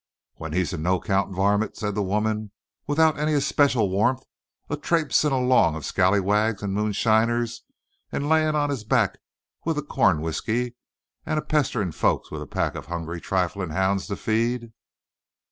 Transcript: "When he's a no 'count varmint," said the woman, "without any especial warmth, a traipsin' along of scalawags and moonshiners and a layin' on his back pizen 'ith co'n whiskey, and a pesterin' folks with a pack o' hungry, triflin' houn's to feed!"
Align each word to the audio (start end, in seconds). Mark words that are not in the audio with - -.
"When 0.37 0.53
he's 0.53 0.73
a 0.73 0.79
no 0.79 0.99
'count 0.99 1.31
varmint," 1.31 1.77
said 1.77 1.93
the 1.93 2.01
woman, 2.01 2.49
"without 2.87 3.19
any 3.19 3.33
especial 3.35 3.91
warmth, 3.91 4.23
a 4.67 4.75
traipsin' 4.75 5.31
along 5.31 5.75
of 5.75 5.85
scalawags 5.85 6.63
and 6.63 6.73
moonshiners 6.73 7.61
and 8.11 8.23
a 8.23 8.27
layin' 8.27 8.55
on 8.55 8.71
his 8.71 8.83
back 8.83 9.19
pizen 9.63 9.83
'ith 9.83 9.87
co'n 9.89 10.19
whiskey, 10.21 10.75
and 11.23 11.37
a 11.37 11.43
pesterin' 11.43 11.91
folks 11.91 12.31
with 12.31 12.41
a 12.41 12.47
pack 12.47 12.75
o' 12.75 12.81
hungry, 12.81 13.21
triflin' 13.21 13.69
houn's 13.69 14.07
to 14.07 14.15
feed!" 14.15 14.73